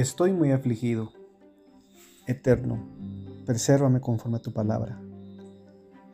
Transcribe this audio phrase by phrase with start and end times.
[0.00, 1.12] Estoy muy afligido.
[2.26, 2.78] Eterno,
[3.44, 4.98] presérvame conforme a tu palabra.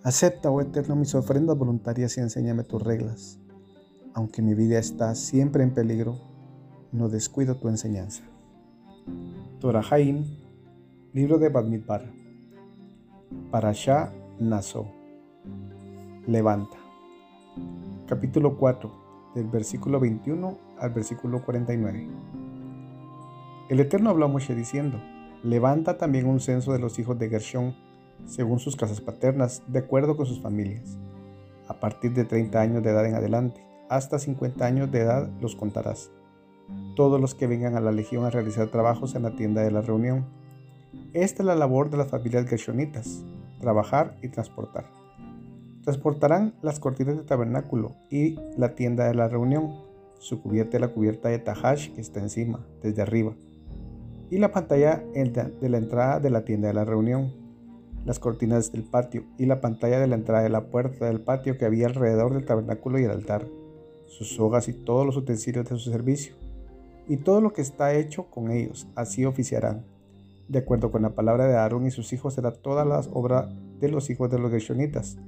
[0.03, 3.39] Acepta, oh Eterno, mis ofrendas voluntarias y enséñame tus reglas.
[4.13, 6.19] Aunque mi vida está siempre en peligro,
[6.91, 8.25] no descuido tu enseñanza.
[9.61, 10.25] Torahaim,
[11.13, 12.13] libro de Badmidbar.
[13.53, 14.91] Parashá Naso.
[16.27, 16.77] Levanta.
[18.09, 22.56] Capítulo 4, del versículo 21 al versículo 49.
[23.69, 25.01] El Eterno habló a Moshe diciendo,
[25.43, 27.75] levanta también un censo de los hijos de Gershón,
[28.25, 30.97] según sus casas paternas, de acuerdo con sus familias.
[31.67, 35.57] A partir de 30 años de edad en adelante, hasta 50 años de edad los
[35.57, 36.13] contarás.
[36.95, 39.83] Todos los que vengan a la legión a realizar trabajos en la tienda de la
[39.83, 40.27] reunión.
[41.13, 43.25] Esta es la labor de las familias gershonitas,
[43.59, 44.87] trabajar y transportar.
[45.83, 49.75] Transportarán las cortinas del tabernáculo y la tienda de la reunión,
[50.21, 53.35] su cubierta y la cubierta de Tahash que está encima, desde arriba
[54.31, 57.33] y la pantalla de la entrada de la tienda de la reunión,
[58.05, 61.59] las cortinas del patio y la pantalla de la entrada de la puerta del patio
[61.59, 63.47] que había alrededor del tabernáculo y el altar,
[64.07, 66.35] sus sogas y todos los utensilios de su servicio,
[67.09, 69.85] y todo lo que está hecho con ellos, así oficiarán.
[70.49, 73.49] De acuerdo con la palabra de Aarón y sus hijos será toda la obra
[73.81, 75.19] de los hijos de los Gershonitas,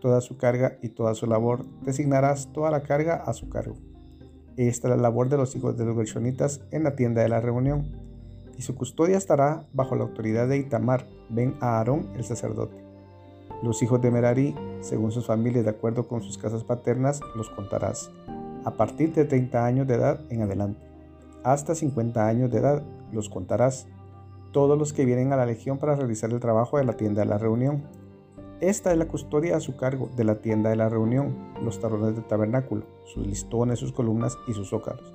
[0.00, 3.76] toda su carga y toda su labor, designarás toda la carga a su cargo.
[4.56, 7.40] Esta es la labor de los hijos de los Gershonitas en la tienda de la
[7.40, 8.11] reunión
[8.62, 12.76] y su custodia estará bajo la autoridad de Itamar, ben Aarón el sacerdote.
[13.60, 18.12] Los hijos de Merari, según sus familias de acuerdo con sus casas paternas, los contarás,
[18.64, 20.80] a partir de 30 años de edad en adelante.
[21.42, 23.88] Hasta 50 años de edad los contarás,
[24.52, 27.26] todos los que vienen a la legión para realizar el trabajo de la tienda de
[27.26, 27.82] la reunión.
[28.60, 32.14] Esta es la custodia a su cargo de la tienda de la reunión, los talones
[32.14, 35.12] del tabernáculo, sus listones, sus columnas y sus zócalos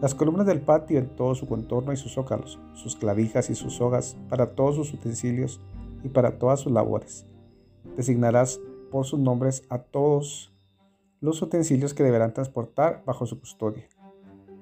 [0.00, 3.74] las columnas del patio en todo su contorno y sus zócalos, sus clavijas y sus
[3.74, 5.60] sogas, para todos sus utensilios
[6.02, 7.26] y para todas sus labores.
[7.96, 8.60] Designarás
[8.90, 10.52] por sus nombres a todos
[11.20, 13.84] los utensilios que deberán transportar bajo su custodia.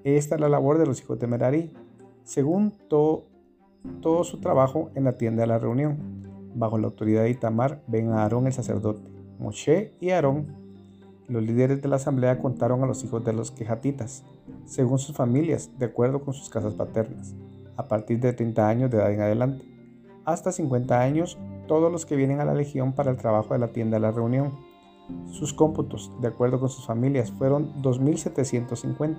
[0.02, 1.72] Esta es la labor de los hijos de Merari,
[2.24, 3.24] según todo,
[4.24, 8.22] su trabajo en la tienda de la reunión, bajo la autoridad de Itamar, ven a
[8.22, 9.02] Aarón el sacerdote,
[9.38, 10.67] Moshe y Aarón.
[11.28, 14.24] Los líderes de la asamblea contaron a los hijos de los quejatitas,
[14.64, 17.34] según sus familias, de acuerdo con sus casas paternas,
[17.76, 19.66] a partir de 30 años de edad en adelante.
[20.24, 23.72] Hasta 50 años, todos los que vienen a la legión para el trabajo de la
[23.72, 24.52] tienda de la reunión.
[25.26, 29.18] Sus cómputos, de acuerdo con sus familias, fueron 2.750.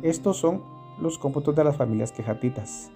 [0.00, 0.62] Estos son
[0.98, 2.90] los cómputos de las familias quejatitas,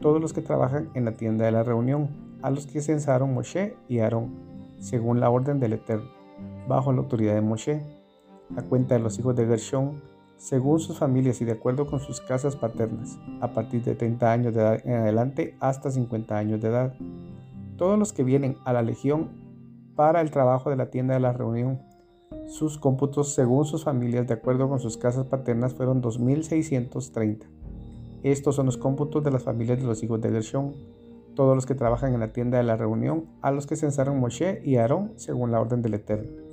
[0.00, 2.08] todos los que trabajan en la tienda de la reunión,
[2.42, 4.34] a los que censaron Moshe y Aarón,
[4.80, 6.19] según la orden del Eterno,
[6.70, 7.82] bajo la autoridad de Moshe,
[8.56, 10.00] a cuenta de los hijos de Gershon,
[10.36, 14.54] según sus familias y de acuerdo con sus casas paternas, a partir de 30 años
[14.54, 16.94] de edad en adelante hasta 50 años de edad.
[17.76, 19.30] Todos los que vienen a la legión
[19.96, 21.82] para el trabajo de la tienda de la reunión,
[22.46, 27.46] sus cómputos según sus familias de acuerdo con sus casas paternas fueron 2.630.
[28.22, 30.74] Estos son los cómputos de las familias de los hijos de Gershon,
[31.34, 34.62] todos los que trabajan en la tienda de la reunión, a los que censaron Moshe
[34.64, 36.49] y Aarón según la orden del Eterno.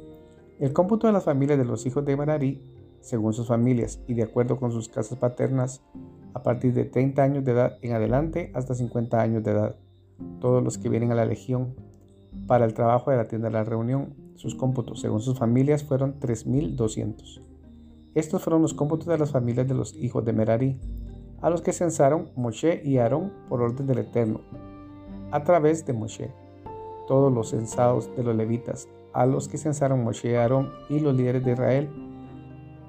[0.60, 2.62] El cómputo de las familias de los hijos de Merari
[3.02, 5.82] según sus familias y de acuerdo con sus casas paternas,
[6.34, 9.76] a partir de 30 años de edad en adelante hasta 50 años de edad.
[10.40, 11.76] Todos los que vienen a la legión
[12.48, 16.20] para el trabajo de la tienda de la reunión, sus cómputos según sus familias fueron
[16.20, 17.42] 3.200.
[18.14, 20.80] Estos fueron los cómputos de las familias de los hijos de Merari,
[21.42, 24.42] a los que censaron Moshe y Aarón por orden del Eterno,
[25.32, 26.32] a través de Moshe.
[27.08, 31.44] Todos los censados de los levitas, a los que censaron Moshe Aarón y los líderes
[31.44, 31.90] de Israel,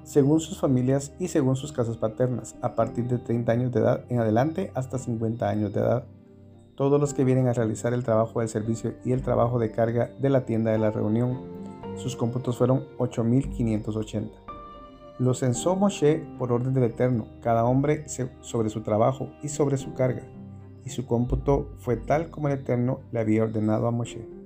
[0.03, 4.05] según sus familias y según sus casas paternas, a partir de 30 años de edad
[4.09, 6.03] en adelante hasta 50 años de edad.
[6.75, 10.11] Todos los que vienen a realizar el trabajo de servicio y el trabajo de carga
[10.19, 11.41] de la tienda de la reunión,
[11.97, 14.29] sus cómputos fueron 8.580.
[15.19, 18.05] Los censó Moshe por orden del Eterno, cada hombre
[18.41, 20.23] sobre su trabajo y sobre su carga,
[20.85, 24.38] y su cómputo fue tal como el Eterno le había ordenado a Moshe.